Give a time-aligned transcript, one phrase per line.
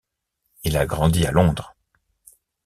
[0.63, 1.75] Il a grandi à Londres.